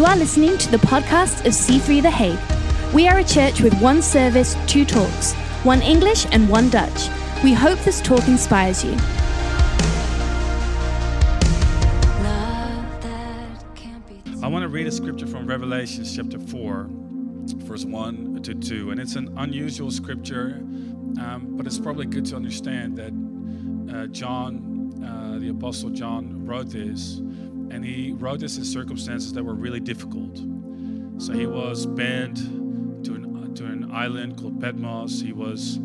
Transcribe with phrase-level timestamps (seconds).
[0.00, 2.94] You are listening to the podcast of C3 The Hague.
[2.94, 7.10] We are a church with one service, two talks, one English and one Dutch.
[7.44, 8.92] We hope this talk inspires you.
[14.42, 18.92] I want to read a scripture from Revelation chapter 4, verse 1 to 2.
[18.92, 20.62] And it's an unusual scripture,
[21.20, 26.70] um, but it's probably good to understand that uh, John, uh, the Apostle John, wrote
[26.70, 27.20] this
[27.70, 30.36] and he wrote this in circumstances that were really difficult.
[31.18, 32.36] So he was banned
[33.04, 35.20] to an to an island called Patmos.
[35.20, 35.76] He was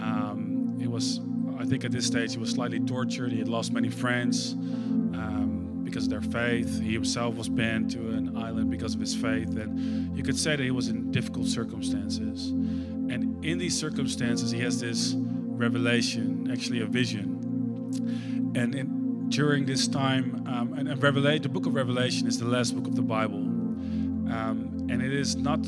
[0.00, 1.20] um, he was
[1.58, 3.32] I think at this stage he was slightly tortured.
[3.32, 6.80] He had lost many friends um, because of their faith.
[6.80, 10.56] He himself was banned to an island because of his faith, and you could say
[10.56, 12.50] that he was in difficult circumstances.
[12.50, 18.52] And in these circumstances, he has this revelation, actually a vision.
[18.54, 18.97] And in,
[19.28, 22.86] during this time, um, and, and Revelation, the book of Revelation is the last book
[22.86, 25.60] of the Bible, um, and it is not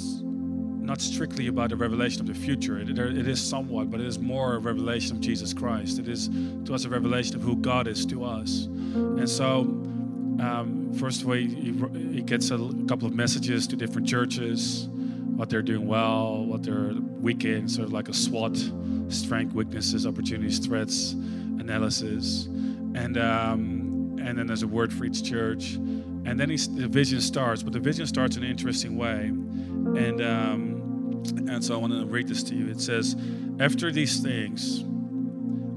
[0.80, 2.80] not strictly about the revelation of the future.
[2.80, 6.00] It, it is somewhat, but it is more a revelation of Jesus Christ.
[6.00, 6.28] It is
[6.64, 8.64] to us a revelation of who God is to us.
[8.64, 9.60] And so,
[10.40, 11.72] um, first way he,
[12.12, 12.58] he gets a
[12.88, 14.88] couple of messages to different churches,
[15.36, 18.56] what they're doing well, what they're weak in, sort of like a SWOT,
[19.08, 22.48] strength, weaknesses, opportunities, threats analysis
[22.94, 27.62] and um, and then there's a word for each church, and then the vision starts.
[27.62, 32.06] But the vision starts in an interesting way, and um, and so I want to
[32.06, 32.68] read this to you.
[32.68, 33.16] It says,
[33.58, 34.84] "After these things,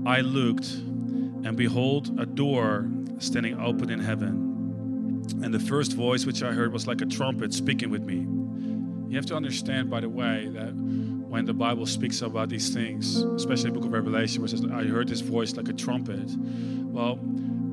[0.05, 6.43] I looked, and behold, a door standing open in heaven, and the first voice which
[6.43, 8.27] I heard was like a trumpet speaking with me."
[9.09, 10.73] You have to understand, by the way, that
[11.33, 14.83] when the Bible speaks about these things, especially the book of Revelation, where says, I
[14.83, 16.29] heard this voice like a trumpet.
[16.93, 17.19] Well,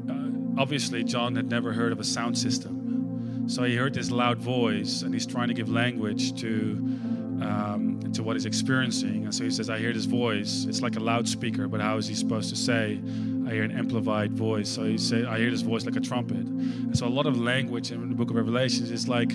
[0.08, 3.44] uh, obviously, John had never heard of a sound system.
[3.48, 6.48] So he heard this loud voice, and he's trying to give language to,
[7.42, 9.24] um, to what he's experiencing.
[9.24, 10.64] And so he says, I hear this voice.
[10.66, 12.98] It's like a loudspeaker, but how is he supposed to say,
[13.46, 14.70] I hear an amplified voice?
[14.70, 16.38] So he said, I hear this voice like a trumpet.
[16.38, 19.32] And so a lot of language in the book of Revelations is like,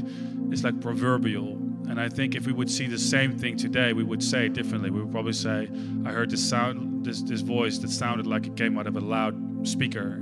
[0.50, 4.04] it's like proverbial and I think if we would see the same thing today, we
[4.04, 4.90] would say it differently.
[4.90, 5.70] We would probably say,
[6.06, 9.00] I heard this sound, this, this voice that sounded like it came out of a
[9.00, 10.22] loud speaker,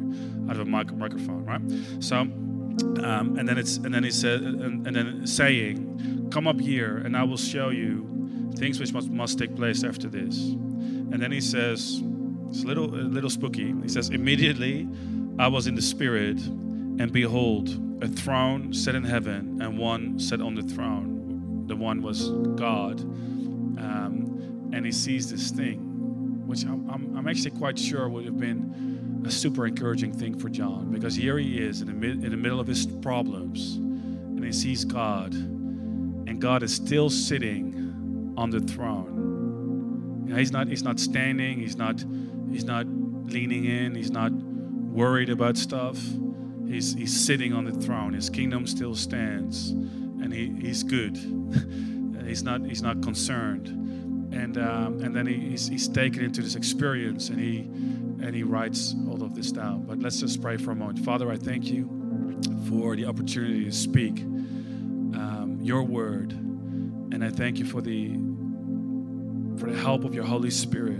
[0.49, 1.61] out of a mic- microphone, right?
[2.03, 6.59] So, um, and then it's, and then he said, and, and then saying, come up
[6.59, 10.37] here and I will show you things which must, must take place after this.
[10.39, 12.01] And then he says,
[12.49, 13.73] it's a little, a little spooky.
[13.81, 14.87] He says, immediately
[15.37, 17.69] I was in the spirit and behold,
[18.01, 21.13] a throne set in heaven and one sat on the throne
[21.67, 22.99] the one was God.
[23.79, 28.37] Um, and he sees this thing, which I'm, I'm, I'm, actually quite sure would have
[28.37, 28.92] been
[29.25, 32.37] a super encouraging thing for John because here he is in the, mid, in the
[32.37, 38.59] middle of his problems and he sees God, and God is still sitting on the
[38.59, 40.23] throne.
[40.25, 42.03] You know, he's not he's not standing, he's not
[42.51, 45.97] he's not leaning in, he's not worried about stuff.
[46.67, 48.13] He's, he's sitting on the throne.
[48.13, 51.15] His kingdom still stands and he, he's good.
[52.25, 53.67] he's not he's not concerned,
[54.33, 57.69] and um, and then he, he's, he's taken into this experience, and he
[58.23, 59.83] and he writes all of this down.
[59.83, 60.99] But let's just pray for a moment.
[60.99, 61.89] Father, I thank you
[62.69, 68.13] for the opportunity to speak um, your word, and I thank you for the
[69.59, 70.99] for the help of your Holy Spirit,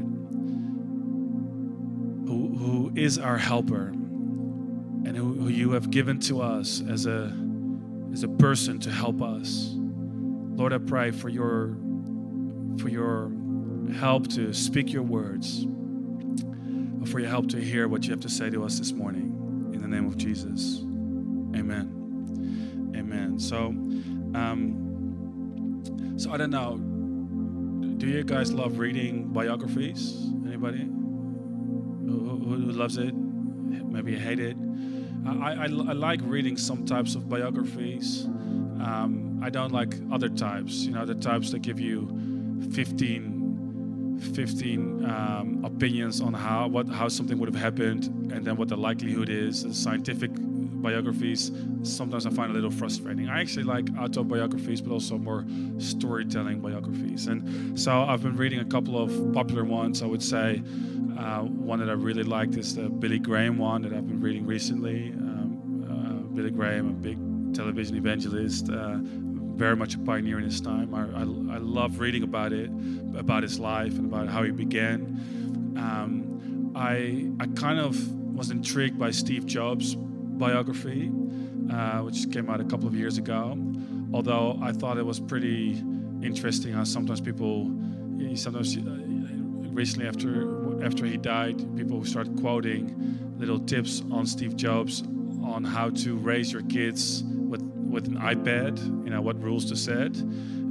[2.28, 7.34] who who is our helper, and who, who you have given to us as a
[8.12, 9.72] as a person to help us.
[9.76, 11.78] Lord, I pray for your
[12.80, 13.32] for your
[13.94, 15.66] help to speak your words,
[17.06, 19.72] for your help to hear what you have to say to us this morning.
[19.74, 20.84] In the name of Jesus,
[21.56, 22.94] Amen.
[22.96, 23.40] Amen.
[23.40, 23.68] So,
[24.36, 26.78] um, so I don't know.
[27.98, 30.16] Do you guys love reading biographies?
[30.46, 33.14] Anybody who, who, loves it?
[33.14, 34.58] Maybe hate it.
[35.28, 38.26] I, I, I, like reading some types of biographies.
[38.26, 42.08] Um, I don't like other types, you know, the types that give you
[42.74, 43.33] 15,
[44.20, 48.78] 15 um, opinions on how, what, how something would have happened and then what the
[48.78, 49.66] likelihood is.
[49.72, 50.32] Scientific
[50.84, 51.52] biographies,
[51.84, 53.30] sometimes I find a little frustrating.
[53.30, 55.46] I actually like autobiographies, but also more
[55.78, 57.28] storytelling biographies.
[57.28, 60.04] And so I've been reading a couple of popular ones.
[60.04, 60.62] I would say
[61.18, 64.46] uh, one that I really liked is the Billy Graham one that I've been reading
[64.46, 65.12] recently.
[65.12, 67.18] Um, uh, Billy Graham, a big
[67.54, 68.98] television evangelist, uh,
[69.56, 70.94] very much a pioneer in his time.
[70.94, 72.70] I, I, I, love reading about it,
[73.16, 75.76] about his life, and about how he began.
[75.78, 77.96] Um, I, I kind of
[78.36, 81.12] was intrigued by Steve Jobs' biography,
[81.72, 83.58] uh, which came out a couple of years ago.
[84.14, 85.84] although I thought it was pretty
[86.22, 87.66] interesting how sometimes people,
[88.36, 88.82] sometimes uh,
[89.72, 95.04] recently after after he died, people started quoting little tips on Steve Jobs
[95.44, 97.62] on how to raise your kids with
[97.94, 100.18] with an iPad, you know what rules to set.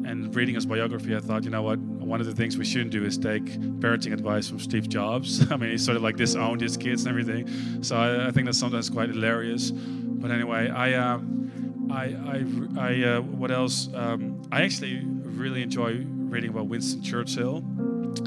[0.04, 2.90] And reading his biography, I thought, you know what, one of the things we shouldn't
[2.90, 5.48] do is take parenting advice from Steve Jobs.
[5.52, 7.82] I mean, he sort of like disowned his kids and everything.
[7.84, 9.70] So I, I think that's sometimes quite hilarious.
[9.70, 13.88] But anyway, I, um, I, I, I uh, what else?
[13.94, 17.62] Um, I actually really enjoy reading about Winston Churchill.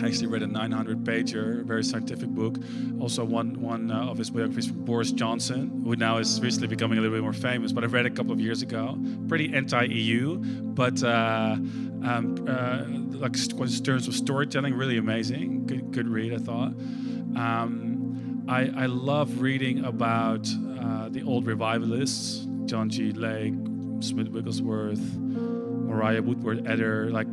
[0.01, 2.57] I actually read a 900 pager, very scientific book.
[2.99, 6.97] Also, one one uh, of his biographies from Boris Johnson, who now is recently becoming
[6.97, 7.71] a little bit more famous.
[7.71, 8.97] But I read a couple of years ago.
[9.27, 11.55] Pretty anti-EU, but uh,
[12.03, 12.83] um, uh,
[13.17, 15.65] like in terms of storytelling, really amazing.
[15.65, 16.73] Good good read, I thought.
[17.35, 20.47] Um, I I love reading about
[20.79, 23.11] uh, the old revivalists, John G.
[23.11, 23.53] Lake,
[24.01, 27.27] Smith Wigglesworth, Mariah Woodworth-Etter, like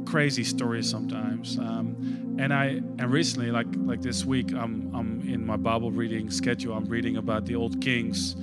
[0.00, 1.58] crazy stories sometimes.
[1.58, 2.66] Um, and I
[2.98, 6.74] and recently, like like this week, I'm I'm in my Bible reading schedule.
[6.74, 8.36] I'm reading about the old kings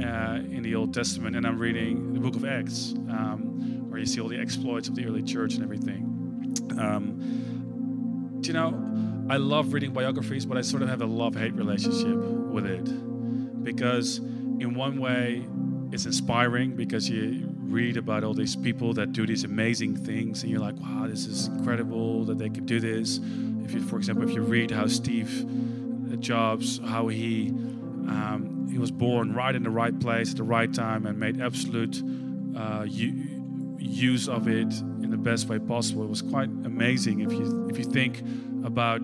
[0.00, 4.06] uh, in the Old Testament, and I'm reading the Book of Acts, um, where you
[4.06, 6.02] see all the exploits of the early church and everything.
[6.78, 8.68] Um, you know,
[9.28, 12.84] I love reading biographies, but I sort of have a love-hate relationship with it
[13.64, 15.46] because, in one way,
[15.92, 20.50] it's inspiring because you read about all these people that do these amazing things and
[20.50, 23.20] you're like wow this is incredible that they could do this.
[23.64, 25.44] If you for example if you read how steve
[26.20, 30.72] jobs how he um, he was born right in the right place at the right
[30.72, 32.02] time and made absolute
[32.56, 34.72] uh, use of it
[35.02, 37.20] in the best way possible it was quite amazing.
[37.20, 38.22] If you if you think
[38.64, 39.00] about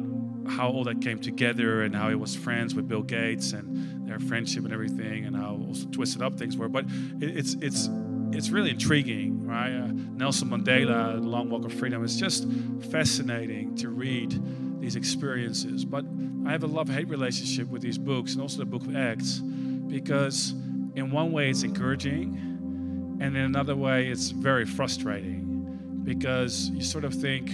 [0.48, 4.18] how all that came together and how he was friends with bill gates and their
[4.18, 5.56] friendship and everything and how
[5.92, 6.84] twisted up things were but
[7.20, 7.88] it, it's it's
[8.34, 9.72] it's really intriguing, right?
[9.72, 12.02] Uh, Nelson Mandela, The Long Walk of Freedom.
[12.02, 12.46] It's just
[12.90, 15.84] fascinating to read these experiences.
[15.84, 16.04] But
[16.46, 19.38] I have a love hate relationship with these books and also the book of Acts
[19.38, 20.52] because,
[20.94, 27.04] in one way, it's encouraging, and in another way, it's very frustrating because you sort
[27.04, 27.52] of think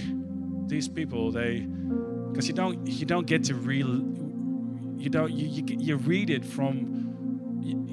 [0.67, 1.59] these people, they,
[2.31, 6.45] because you don't, you don't get to read, you don't, you, you, you read it
[6.45, 7.08] from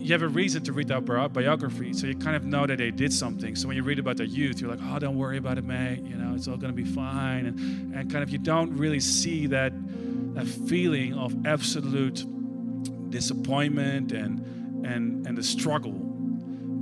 [0.07, 2.93] you have a reason to read that biography, so you kind of know that they
[2.93, 3.57] did something.
[3.57, 6.05] So when you read about their youth, you're like, oh, don't worry about it, mate.
[6.05, 7.47] You know, it's all going to be fine.
[7.47, 9.73] And, and kind of you don't really see that,
[10.37, 12.25] that feeling of absolute
[13.11, 15.95] disappointment and, and, and the struggle.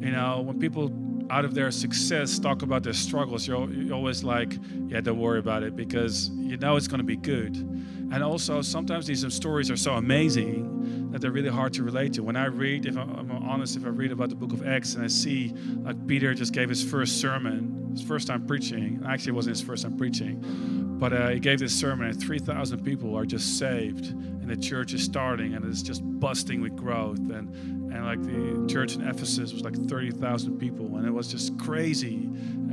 [0.00, 0.92] You know, when people
[1.30, 4.52] out of their success talk about their struggles, you're, you're always like,
[4.88, 7.56] yeah, don't worry about it because you know it's going to be good.
[7.56, 10.73] And also, sometimes these stories are so amazing
[11.14, 12.24] that they're really hard to relate to.
[12.24, 15.04] When I read, if I'm honest, if I read about the book of Acts and
[15.04, 19.34] I see like Peter just gave his first sermon, his first time preaching, actually it
[19.36, 23.24] wasn't his first time preaching, but uh, he gave this sermon and 3,000 people are
[23.24, 27.18] just saved and the church is starting and it's just busting with growth.
[27.18, 27.48] And,
[27.94, 32.24] and like the church in Ephesus was like 30,000 people and it was just crazy.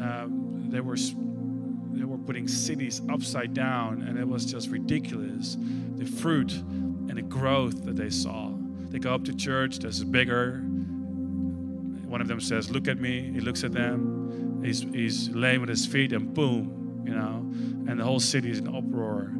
[0.01, 0.97] Um, they were
[2.01, 5.55] they were putting cities upside down, and it was just ridiculous.
[5.97, 8.51] The fruit and the growth that they saw.
[8.89, 10.61] They go up to church, there's a bigger.
[12.07, 13.31] One of them says, Look at me.
[13.31, 14.61] He looks at them.
[14.63, 17.37] He's, he's laying with his feet, and boom, you know,
[17.89, 19.31] and the whole city is in uproar.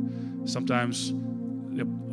[0.46, 1.14] Sometimes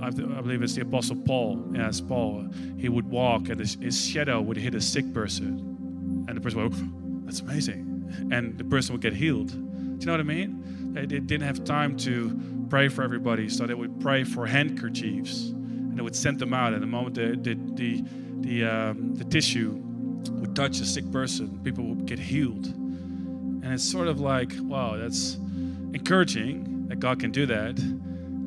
[0.00, 1.62] I believe it's the Apostle Paul.
[1.74, 2.48] Yes, Paul.
[2.78, 7.26] He would walk, and his, shadow would hit a sick person, and the person would,
[7.26, 9.52] "That's amazing," and the person would get healed.
[9.98, 10.92] Do you know what I mean?
[10.94, 12.40] They, didn't have time to
[12.70, 16.72] pray for everybody, so they would pray for handkerchiefs and they would send them out.
[16.72, 18.04] And the moment the, the, the,
[18.40, 19.72] the, um, the tissue
[20.32, 22.66] would touch a sick person, people would get healed.
[22.66, 25.34] And it's sort of like, wow, that's
[25.92, 27.74] encouraging that God can do that,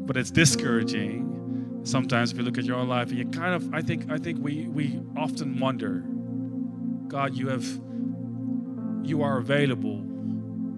[0.06, 3.74] but it's discouraging sometimes if you look at your own life and you kind of
[3.74, 6.04] I think I think we we often wonder
[7.08, 7.66] God you have
[9.04, 10.04] you are available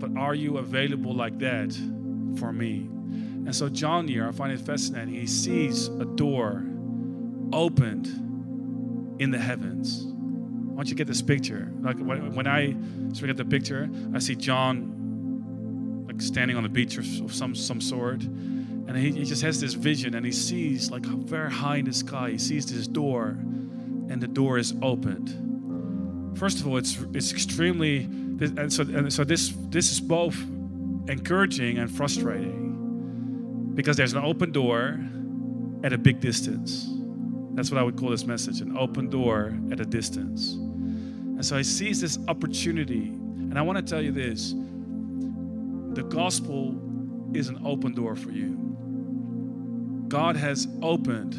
[0.04, 1.72] but are you available like that
[2.38, 2.90] for me?
[3.46, 5.14] And so, John here, I find it fascinating.
[5.14, 6.62] He sees a door
[7.54, 8.08] opened
[9.20, 10.06] in the heavens.
[10.06, 11.72] I want you to get this picture.
[11.80, 12.76] Like when I
[13.22, 17.80] look at the picture, I see John like standing on the beach of some some
[17.80, 21.86] sort, and he, he just has this vision, and he sees like very high in
[21.86, 22.32] the sky.
[22.32, 23.38] He sees this door,
[24.10, 26.38] and the door is opened.
[26.38, 28.10] First of all, it's it's extremely
[28.42, 30.38] and so, and so this, this is both
[31.08, 35.00] encouraging and frustrating because there's an open door
[35.84, 36.90] at a big distance.
[37.56, 40.54] That's what I would call this message an open door at a distance.
[40.54, 43.10] And so he sees this opportunity.
[43.10, 44.54] And I want to tell you this
[45.94, 46.80] the gospel
[47.34, 48.58] is an open door for you.
[50.08, 51.36] God has opened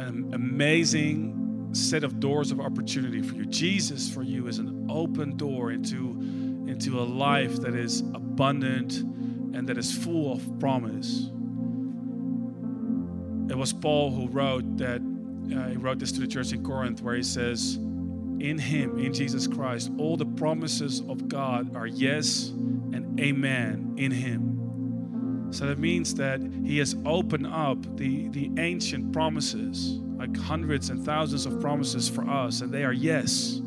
[0.00, 1.39] an amazing
[1.72, 3.44] set of doors of opportunity for you.
[3.46, 6.10] Jesus for you is an open door into,
[6.66, 8.98] into a life that is abundant
[9.54, 11.30] and that is full of promise.
[13.50, 17.02] It was Paul who wrote that, uh, he wrote this to the church in Corinth,
[17.02, 22.48] where he says, In him, in Jesus Christ, all the promises of God are yes
[22.48, 25.48] and amen in him.
[25.50, 31.02] So that means that he has opened up the, the ancient promises, like hundreds and
[31.02, 33.62] thousands of promises for us, and they are yes.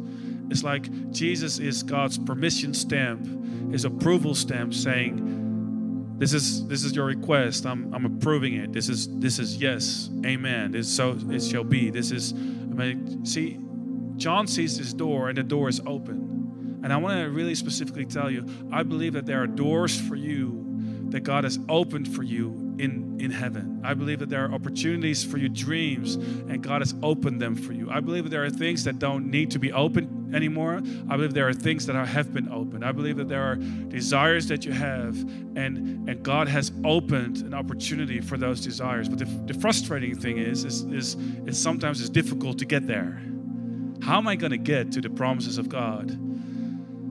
[0.51, 6.95] It's like Jesus is God's permission stamp, his approval stamp saying, this is this is
[6.95, 7.65] your request.
[7.65, 8.71] I'm I'm approving it.
[8.71, 10.11] This is this is yes.
[10.23, 10.71] Amen.
[10.71, 11.89] This so it shall be.
[11.89, 13.59] This is I mean see
[14.17, 16.79] John sees this door and the door is open.
[16.83, 20.15] And I want to really specifically tell you, I believe that there are doors for
[20.15, 20.63] you
[21.09, 23.81] that God has opened for you in, in heaven.
[23.83, 27.73] I believe that there are opportunities for your dreams, and God has opened them for
[27.73, 27.89] you.
[27.91, 30.81] I believe that there are things that don't need to be opened anymore.
[31.09, 32.83] I believe there are things that have been opened.
[32.83, 35.15] I believe that there are desires that you have,
[35.55, 39.09] and, and God has opened an opportunity for those desires.
[39.09, 41.15] But the, the frustrating thing is, is, is,
[41.45, 43.21] is sometimes it's difficult to get there.
[44.01, 46.17] How am I going to get to the promises of God?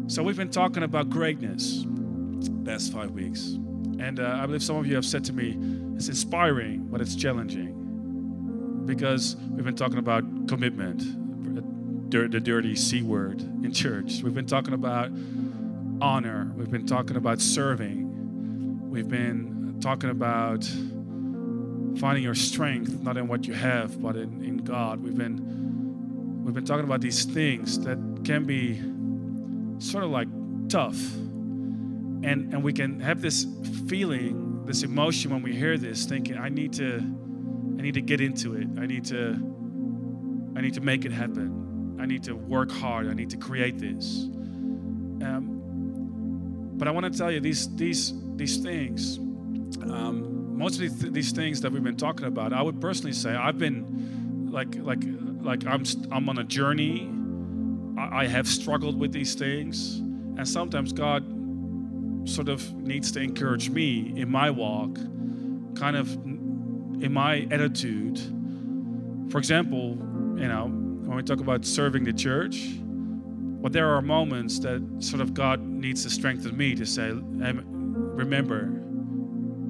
[0.08, 1.86] So we've been talking about greatness
[2.64, 3.56] past five weeks.
[3.98, 5.56] And uh, I believe some of you have said to me,
[5.96, 8.82] it's inspiring, but it's challenging.
[8.86, 11.00] Because we've been talking about commitment,
[12.10, 14.22] the dirty C word in church.
[14.22, 15.10] We've been talking about
[16.00, 16.52] honor.
[16.56, 18.90] We've been talking about serving.
[18.90, 20.64] We've been talking about
[21.98, 25.02] finding your strength, not in what you have, but in, in God.
[25.02, 28.80] We've been, we've been talking about these things that can be
[29.78, 30.28] sort of like
[30.68, 30.96] tough
[32.24, 33.46] and and we can have this
[33.88, 36.98] feeling this emotion when we hear this thinking i need to
[37.78, 38.68] i need to get into it.
[38.78, 39.36] I need to
[40.56, 41.96] i need to make it happen.
[42.00, 43.08] I need to work hard.
[43.08, 44.24] I need to create this.
[45.24, 45.60] Um,
[46.74, 51.60] but i want to tell you these these these things um, most of these, things
[51.60, 55.02] that we've been talking about i would personally say i've been like like
[55.42, 57.10] like i'm i'm on a journey.
[57.98, 59.98] I, I have struggled with these things.
[60.38, 61.24] And sometimes god
[62.24, 64.94] sort of needs to encourage me in my walk,
[65.74, 66.12] kind of
[67.02, 68.20] in my attitude.
[69.30, 69.96] For example,
[70.36, 72.68] you know, when we talk about serving the church,
[73.60, 78.66] well, there are moments that sort of God needs to strengthen me to say, remember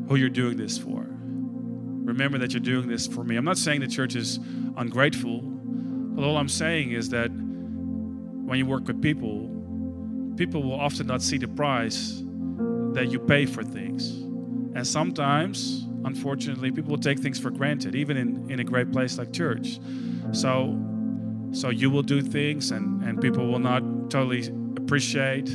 [0.09, 1.07] who you're doing this for.
[2.05, 3.37] Remember that you're doing this for me.
[3.37, 4.39] I'm not saying the church is
[4.77, 9.49] ungrateful, but all I'm saying is that when you work with people,
[10.37, 12.22] people will often not see the price
[12.95, 14.11] that you pay for things.
[14.75, 19.33] And sometimes, unfortunately, people take things for granted, even in, in a great place like
[19.33, 19.79] church.
[20.33, 20.79] So,
[21.53, 24.47] so you will do things, and, and people will not totally
[24.77, 25.51] appreciate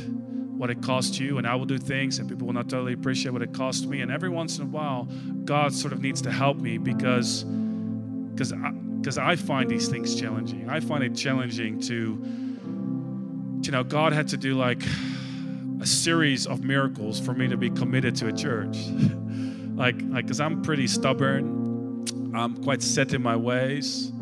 [0.58, 3.32] what it cost you, and I will do things, and people will not totally appreciate
[3.32, 4.00] what it cost me.
[4.00, 5.04] And every once in a while,
[5.44, 8.52] God sort of needs to help me because because
[9.00, 10.68] because I, I find these things challenging.
[10.68, 12.20] I find it challenging to,
[13.62, 14.82] you know, God had to do like
[15.80, 18.76] a series of miracles for me to be committed to a church.
[19.74, 22.04] like, like, because I'm pretty stubborn.
[22.34, 24.12] I'm quite set in my ways.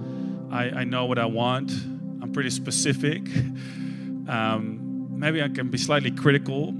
[0.50, 1.70] I, I know what I want.
[2.22, 3.22] I'm pretty specific.
[4.28, 6.70] Um, maybe I can be slightly critical,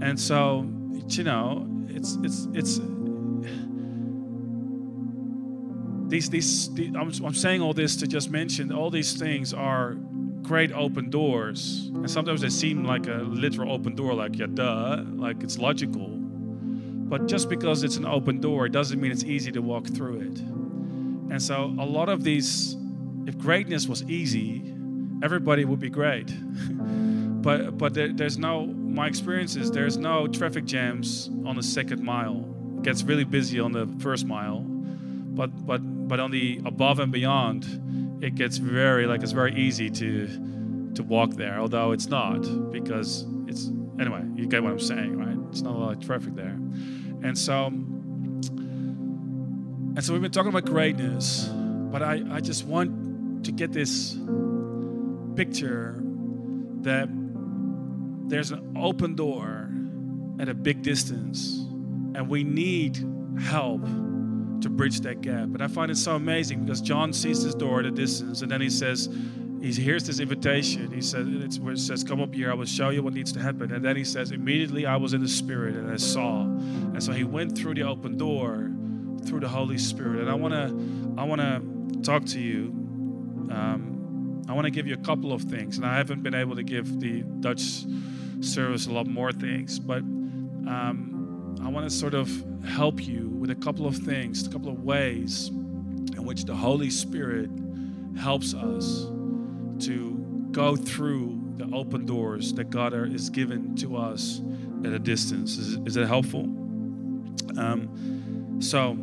[0.00, 0.66] and so
[1.08, 2.80] you know, it's it's it's
[6.08, 9.96] these these, these I'm, I'm saying all this to just mention all these things are
[10.46, 11.90] great open doors.
[11.92, 16.08] And sometimes they seem like a literal open door, like, yeah, duh, like it's logical.
[16.08, 20.20] But just because it's an open door, it doesn't mean it's easy to walk through
[20.20, 20.38] it.
[21.32, 22.76] And so, a lot of these,
[23.26, 24.62] if greatness was easy,
[25.22, 26.32] everybody would be great.
[27.42, 32.02] but but there, there's no, my experience is there's no traffic jams on the second
[32.02, 32.44] mile.
[32.78, 34.60] It gets really busy on the first mile.
[34.60, 37.64] But, but, but on the above and beyond,
[38.20, 40.26] it gets very like it's very easy to
[40.94, 43.70] to walk there, although it's not because it's
[44.00, 44.22] anyway.
[44.34, 45.36] You get what I'm saying, right?
[45.50, 46.58] It's not a lot of traffic there,
[47.22, 48.44] and so and
[50.04, 51.48] so we've been talking about greatness,
[51.90, 54.16] but I I just want to get this
[55.36, 56.02] picture
[56.82, 57.08] that
[58.28, 59.70] there's an open door
[60.40, 61.64] at a big distance,
[62.14, 62.98] and we need
[63.40, 63.82] help
[64.60, 65.44] to bridge that gap.
[65.44, 68.50] And I find it so amazing because John sees this door at a distance and
[68.50, 69.08] then he says,
[69.60, 70.92] he hears this invitation.
[70.92, 73.72] He says, it says, Come up here, I will show you what needs to happen.
[73.72, 76.42] And then he says, Immediately I was in the Spirit and I saw.
[76.42, 78.70] And so he went through the open door
[79.26, 80.20] through the Holy Spirit.
[80.20, 82.66] And I want to I want to talk to you.
[83.50, 85.78] Um, I want to give you a couple of things.
[85.78, 87.84] And I haven't been able to give the Dutch
[88.40, 92.28] service a lot more things, but um, I want to sort of
[92.66, 96.90] help you with a couple of things, a couple of ways in which the Holy
[96.90, 97.50] Spirit
[98.18, 99.06] helps us
[99.86, 104.40] to go through the open doors that God is given to us
[104.84, 105.56] at a distance.
[105.58, 106.44] Is, is it helpful?
[107.58, 108.96] Um, so,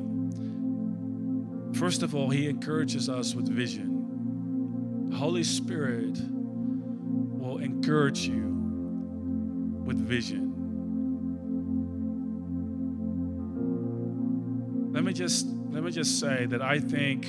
[1.78, 5.12] first of all, He encourages us with vision.
[5.16, 8.50] Holy Spirit will encourage you
[9.86, 10.43] with vision.
[15.04, 17.28] Let me just let me just say that I think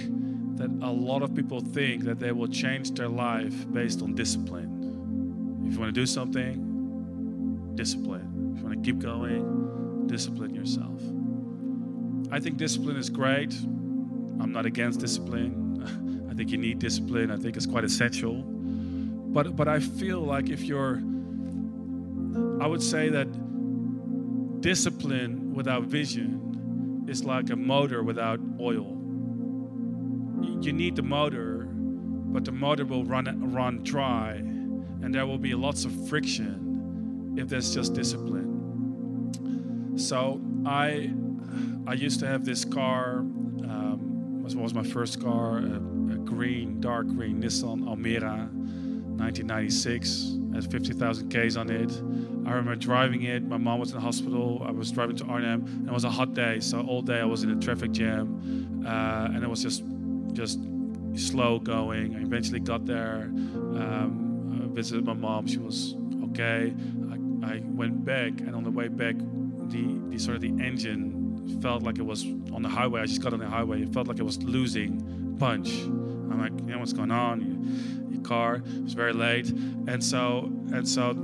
[0.58, 5.64] that a lot of people think that they will change their life based on discipline.
[5.66, 8.52] If you want to do something, discipline.
[8.54, 11.00] If you want to keep going, discipline yourself.
[12.30, 13.52] I think discipline is great.
[14.40, 16.28] I'm not against discipline.
[16.30, 17.32] I think you need discipline.
[17.32, 18.36] I think it's quite essential.
[18.36, 21.02] But but I feel like if you're
[22.62, 23.26] I would say that
[24.60, 26.43] discipline without vision
[27.08, 29.00] is like a motor without oil.
[30.60, 35.54] You need the motor, but the motor will run run dry, and there will be
[35.54, 39.94] lots of friction if there's just discipline.
[39.96, 41.12] So I
[41.86, 43.18] I used to have this car.
[43.18, 48.48] Um, was was my first car, a, a green, dark green Nissan Almera,
[49.18, 51.90] 1996 had 50,000 Ks on it.
[52.46, 53.42] I remember driving it.
[53.42, 54.62] My mom was in the hospital.
[54.66, 56.60] I was driving to Arnhem, and it was a hot day.
[56.60, 59.82] So all day I was in a traffic jam, uh, and it was just
[60.32, 60.58] just
[61.16, 62.16] slow going.
[62.16, 65.46] I eventually got there, um, visited my mom.
[65.46, 66.74] She was okay.
[67.12, 71.60] I, I went back, and on the way back, the, the sort of the engine
[71.62, 73.00] felt like it was on the highway.
[73.00, 73.82] I just got on the highway.
[73.82, 75.70] It felt like it was losing punch.
[75.70, 78.08] I'm like, you know what's going on?
[78.10, 78.56] Your car.
[78.56, 81.14] It was very late, and so and so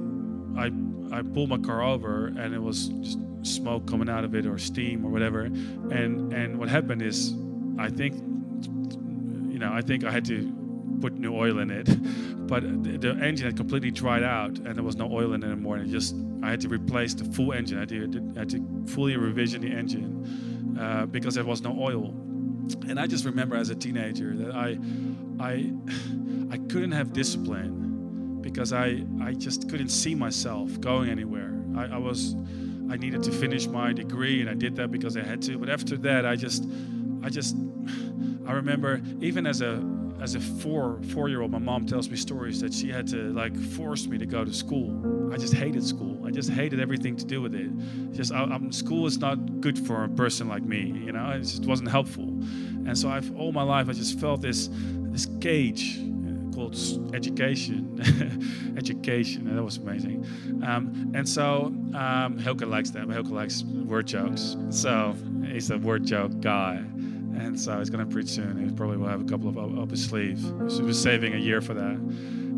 [1.12, 4.58] I pulled my car over, and it was just smoke coming out of it or
[4.58, 5.42] steam or whatever.
[5.42, 7.34] And and what happened is,
[7.78, 8.14] I think,
[9.52, 10.56] you know, I think I had to
[11.00, 11.86] put new oil in it,
[12.46, 15.76] but the engine had completely dried out, and there was no oil in it anymore.
[15.76, 17.78] And it just I had to replace the full engine.
[17.78, 21.76] I had to, I had to fully revision the engine uh, because there was no
[21.78, 22.14] oil.
[22.88, 24.78] And I just remember as a teenager that I
[25.40, 25.72] I
[26.52, 27.89] I couldn't have discipline
[28.52, 31.54] because I, I just couldn't see myself going anywhere.
[31.76, 32.34] I, I was
[32.90, 35.58] I needed to finish my degree and I did that because I had to.
[35.58, 36.66] But after that I just
[37.22, 37.56] I just
[38.46, 39.82] I remember even as a
[40.20, 43.32] as a four four year old, my mom tells me stories that she had to
[43.32, 45.32] like force me to go to school.
[45.32, 46.20] I just hated school.
[46.26, 47.70] I just hated everything to do with it.
[48.12, 51.02] Just I, school is not good for a person like me.
[51.04, 52.24] You know, it just wasn't helpful.
[52.24, 54.68] And so I've all my life I just felt this
[55.12, 55.98] this cage
[57.12, 58.74] education.
[58.76, 60.24] education, and that was amazing.
[60.64, 63.06] Um, and so um, Hilke likes that.
[63.06, 64.56] Hilke likes word jokes.
[64.70, 66.76] So he's a word joke guy.
[66.76, 68.68] And so he's going to preach soon.
[68.68, 70.40] He probably will have a couple of up, up his sleeve.
[70.40, 71.96] He was saving a year for that.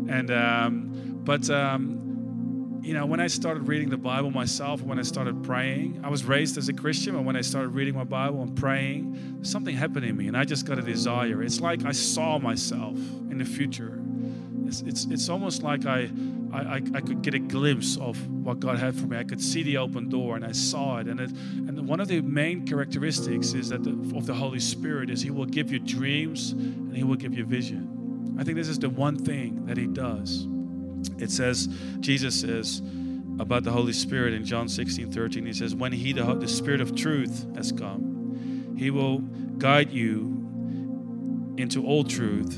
[0.09, 5.03] And um, but um, you know, when I started reading the Bible myself, when I
[5.03, 8.41] started praying, I was raised as a Christian, but when I started reading my Bible
[8.41, 11.41] and praying, something happened in me, and I just got a desire.
[11.41, 12.97] It's like I saw myself
[13.31, 14.02] in the future.
[14.73, 16.09] It's, it's, it's almost like I,
[16.51, 19.17] I, I could get a glimpse of what God had for me.
[19.17, 21.07] I could see the open door, and I saw it.
[21.07, 25.09] And, it, and one of the main characteristics is that the, of the Holy Spirit
[25.09, 28.35] is He will give you dreams and He will give you vision.
[28.39, 30.47] I think this is the one thing that He does.
[31.19, 31.67] It says,
[31.99, 32.81] Jesus says
[33.39, 36.81] about the Holy Spirit in John 16 13, he says, When he, the, the Spirit
[36.81, 39.19] of truth, has come, he will
[39.57, 40.43] guide you
[41.57, 42.57] into all truth,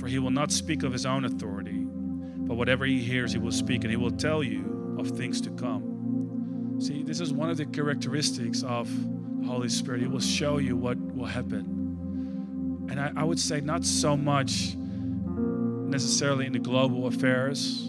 [0.00, 3.52] for he will not speak of his own authority, but whatever he hears, he will
[3.52, 6.78] speak, and he will tell you of things to come.
[6.80, 8.88] See, this is one of the characteristics of
[9.40, 10.00] the Holy Spirit.
[10.00, 12.86] He will show you what will happen.
[12.90, 17.86] And I, I would say, not so much necessarily in the global affairs,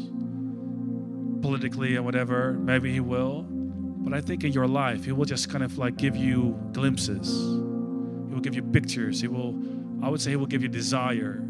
[1.42, 2.54] politically and whatever.
[2.54, 3.46] Maybe He will.
[3.48, 7.30] But I think in your life, He will just kind of like give you glimpses.
[7.30, 9.22] He will give you pictures.
[9.22, 9.58] He will,
[10.04, 11.42] I would say, He will give you desire.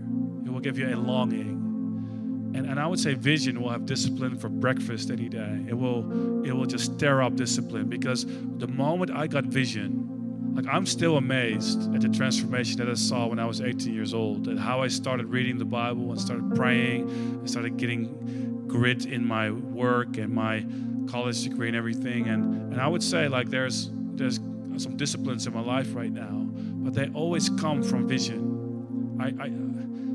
[0.61, 2.53] Will give you a longing.
[2.53, 5.65] And, and I would say vision will have discipline for breakfast any day.
[5.67, 10.67] It will, it will just stir up discipline because the moment I got vision, like
[10.71, 14.49] I'm still amazed at the transformation that I saw when I was 18 years old,
[14.49, 19.25] at how I started reading the Bible and started praying, and started getting grit in
[19.25, 20.63] my work and my
[21.09, 22.27] college degree and everything.
[22.27, 24.39] And and I would say like there's there's
[24.77, 26.45] some disciplines in my life right now,
[26.83, 29.17] but they always come from vision.
[29.19, 29.49] I, I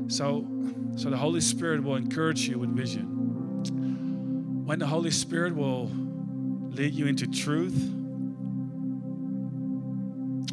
[0.07, 0.47] so
[0.95, 3.05] so the Holy Spirit will encourage you with vision.
[4.65, 5.89] When the Holy Spirit will
[6.71, 7.93] lead you into truth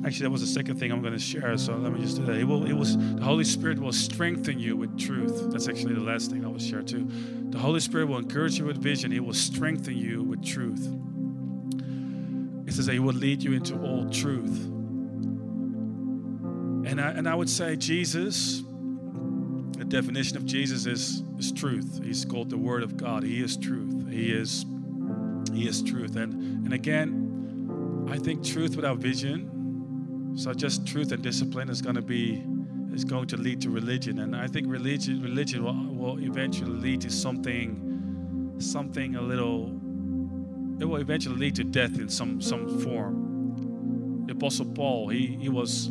[0.05, 1.57] Actually, that was the second thing I'm going to share.
[1.57, 2.37] So let me just do that.
[2.37, 5.51] It will, it was the Holy Spirit will strengthen you with truth.
[5.51, 7.09] That's actually the last thing I will share too.
[7.51, 9.11] The Holy Spirit will encourage you with vision.
[9.11, 10.87] He will strengthen you with truth.
[12.67, 14.67] It says that He will lead you into all truth.
[16.87, 18.63] And I, and I would say Jesus,
[19.77, 22.01] the definition of Jesus is, is truth.
[22.03, 23.23] He's called the Word of God.
[23.23, 24.09] He is truth.
[24.11, 24.65] He is
[25.53, 26.17] He is truth.
[26.17, 29.55] And and again, I think truth without vision
[30.37, 32.43] so just truth and discipline is going to be
[32.93, 37.01] is going to lead to religion, and I think religion religion will, will eventually lead
[37.03, 39.69] to something something a little.
[40.81, 44.25] It will eventually lead to death in some some form.
[44.27, 45.91] The Apostle Paul, he he was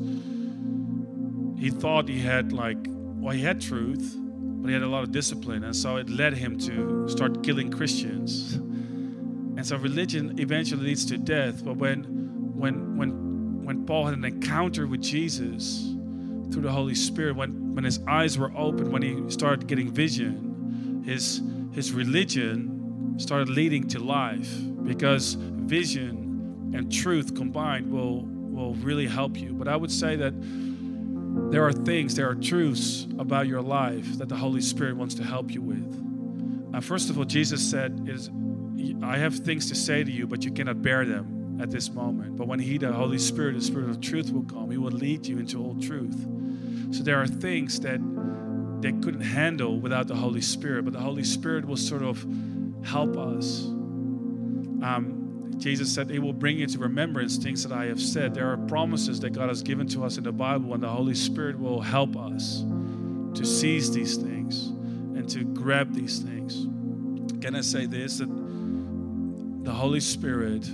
[1.57, 2.77] he thought he had like
[3.23, 6.33] well he had truth, but he had a lot of discipline, and so it led
[6.33, 8.53] him to start killing Christians.
[8.53, 11.63] And so religion eventually leads to death.
[11.63, 12.03] But when
[12.55, 13.23] when when
[13.63, 15.93] when Paul had an encounter with Jesus
[16.51, 21.03] through the Holy Spirit, when, when his eyes were open, when he started getting vision,
[21.05, 21.41] his,
[21.73, 24.51] his religion started leading to life
[24.83, 29.53] because vision and truth combined will, will really help you.
[29.53, 30.33] But I would say that
[31.33, 35.23] there are things, there are truths about your life that the Holy Spirit wants to
[35.23, 36.73] help you with.
[36.73, 38.29] Uh, first of all, Jesus said, is,
[39.03, 42.35] I have things to say to you, but you cannot bear them at this moment.
[42.37, 45.25] But when He, the Holy Spirit, the Spirit of truth, will come, He will lead
[45.25, 46.15] you into all truth.
[46.91, 47.99] So there are things that
[48.81, 52.23] they couldn't handle without the Holy Spirit, but the Holy Spirit will sort of
[52.83, 53.65] help us.
[54.83, 55.22] Um,
[55.57, 58.33] Jesus said, It will bring you to remembrance things that I have said.
[58.33, 61.15] There are promises that God has given to us in the Bible, and the Holy
[61.15, 62.63] Spirit will help us
[63.35, 66.67] to seize these things and to grab these things.
[67.41, 68.17] Can I say this?
[68.17, 68.29] That
[69.63, 70.67] the Holy Spirit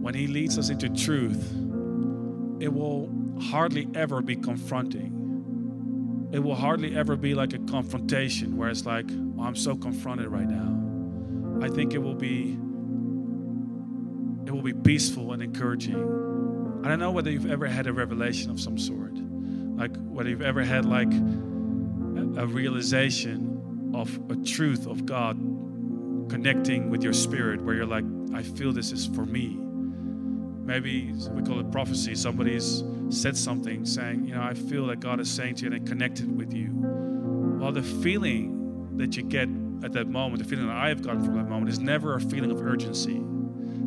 [0.00, 1.52] when He leads us into truth,
[2.60, 3.10] it will
[3.40, 6.28] hardly ever be confronting.
[6.32, 10.28] It will hardly ever be like a confrontation where it's like, oh, I'm so confronted
[10.28, 11.64] right now.
[11.64, 12.56] I think it will be
[14.50, 15.94] it will be peaceful and encouraging.
[16.84, 19.12] I don't know whether you've ever had a revelation of some sort.
[19.14, 25.36] Like whether you've ever had like a, realization of a truth of God
[26.28, 29.56] connecting with your spirit where you're like, I feel this is for me
[30.70, 32.14] maybe we call it prophecy.
[32.14, 35.86] Somebody's said something saying, you know, I feel that God is saying to you and
[35.86, 36.70] connected with you.
[37.60, 39.48] Well, the feeling that you get
[39.82, 42.20] at that moment, the feeling that I have gotten from that moment, is never a
[42.20, 43.20] feeling of urgency.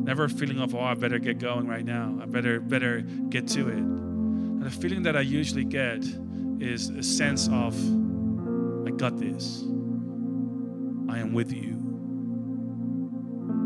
[0.03, 2.19] Never a feeling of, oh, I better get going right now.
[2.21, 3.77] I better better get to it.
[3.77, 6.03] And the feeling that I usually get
[6.59, 7.73] is a sense of,
[8.85, 9.63] I got this.
[11.09, 11.79] I am with you.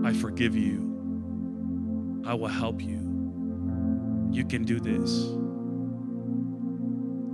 [0.06, 2.24] I forgive you.
[2.26, 3.00] I will help you.
[4.32, 5.26] You can do this.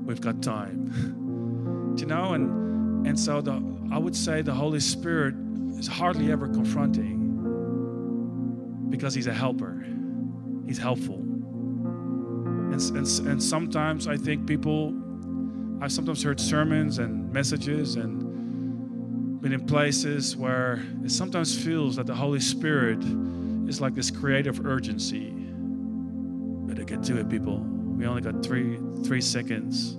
[0.08, 1.96] We've got time.
[1.98, 2.34] you know?
[2.34, 3.62] And and so the
[3.92, 5.36] I would say the Holy Spirit
[5.78, 7.23] is hardly ever confronting
[8.94, 9.84] because he's a helper.
[10.68, 11.16] He's helpful.
[11.16, 14.94] And, and, and sometimes I think people,
[15.82, 22.06] I've sometimes heard sermons and messages and been in places where it sometimes feels that
[22.06, 23.00] the Holy Spirit
[23.68, 25.32] is like this creative urgency
[26.68, 27.58] Better get to it, people.
[27.98, 29.98] We only got three three seconds.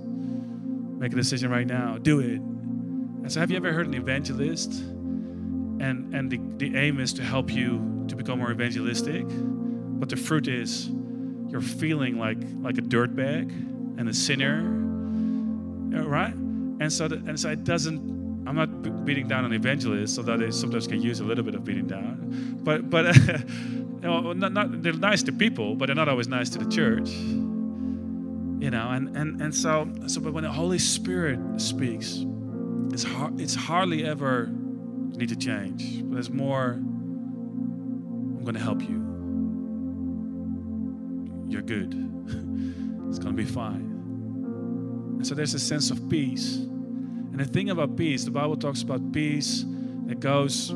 [0.98, 1.98] Make a decision right now.
[1.98, 2.40] Do it.
[2.40, 4.72] And so, have you ever heard an evangelist?
[4.72, 10.16] And and the, the aim is to help you to become more evangelistic, but the
[10.16, 10.90] fruit is
[11.48, 13.50] you're feeling like like a dirtbag
[13.98, 14.62] and a sinner,
[16.06, 16.34] right?
[16.34, 18.14] And so and so it doesn't.
[18.46, 21.54] I'm not beating down on evangelists, so that they sometimes can use a little bit
[21.54, 22.58] of beating down.
[22.62, 23.16] But but
[24.04, 27.10] know, not, not, they're nice to people, but they're not always nice to the church.
[27.10, 32.24] You know, and and and so so, but when the Holy Spirit speaks,
[32.92, 33.40] it's hard.
[33.40, 36.02] It's hardly ever need to change.
[36.04, 36.80] There's more.
[38.44, 39.00] I'm going to help you.
[41.50, 41.94] You're good.
[43.08, 45.14] it's going to be fine.
[45.16, 46.56] And so there's a sense of peace.
[46.56, 49.64] And the thing about peace, the Bible talks about peace
[50.04, 50.74] that goes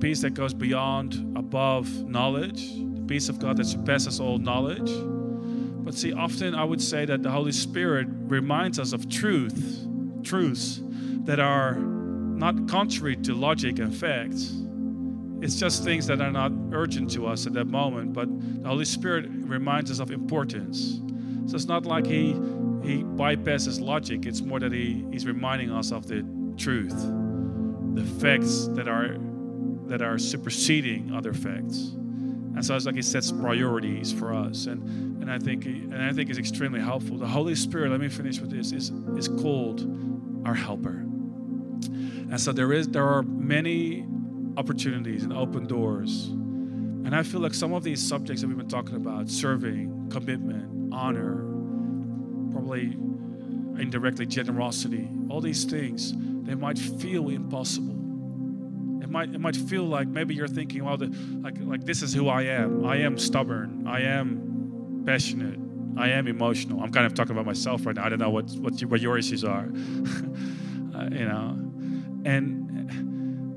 [0.00, 4.90] peace that goes beyond, above knowledge, the peace of God that surpasses all knowledge.
[5.82, 9.86] But see, often I would say that the Holy Spirit reminds us of truth,
[10.22, 10.82] truths
[11.24, 14.65] that are not contrary to logic and facts.
[15.46, 18.26] It's just things that are not urgent to us at that moment, but
[18.64, 21.00] the Holy Spirit reminds us of importance.
[21.46, 22.32] So it's not like he
[22.82, 24.26] he bypasses logic.
[24.26, 26.96] It's more that he, he's reminding us of the truth,
[27.94, 29.18] the facts that are
[29.86, 31.92] that are superseding other facts.
[32.56, 34.66] And so it's like he sets priorities for us.
[34.66, 37.18] And and I think and I think is extremely helpful.
[37.18, 39.82] The Holy Spirit, let me finish with this, is is called
[40.44, 41.04] our helper.
[42.32, 44.04] And so there is there are many
[44.56, 46.26] opportunities and open doors.
[46.26, 50.92] And I feel like some of these subjects that we've been talking about, serving, commitment,
[50.92, 51.36] honor,
[52.52, 52.96] probably
[53.80, 56.12] indirectly generosity, all these things,
[56.46, 57.94] they might feel impossible.
[59.02, 62.12] It might, it might feel like maybe you're thinking, well, the, like, like this is
[62.12, 62.84] who I am.
[62.84, 63.86] I am stubborn.
[63.86, 65.60] I am passionate.
[65.98, 66.82] I am emotional.
[66.82, 68.04] I'm kind of talking about myself right now.
[68.04, 69.64] I don't know what, what, what your issues are.
[70.94, 71.56] uh, you know,
[72.24, 72.55] and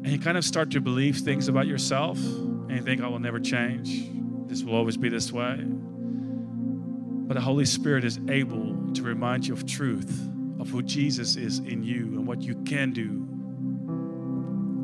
[0.10, 3.08] and you kind of start to believe things about yourself, and you think, oh, "I
[3.10, 4.10] will never change.
[4.48, 9.54] This will always be this way." But the Holy Spirit is able to remind you
[9.54, 10.28] of truth,
[10.60, 13.24] of who Jesus is in you and what you can do.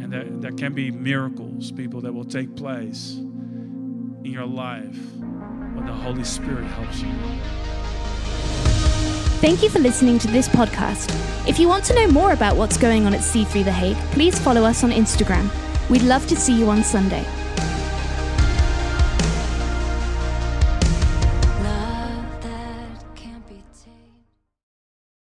[0.03, 4.99] And that, that can be miracles, people, that will take place in your life
[5.73, 7.74] when the Holy Spirit helps you.
[9.41, 11.11] Thank you for listening to this podcast.
[11.47, 14.39] If you want to know more about what's going on at C3 The Hague, please
[14.39, 15.49] follow us on Instagram.
[15.89, 17.23] We'd love to see you on Sunday.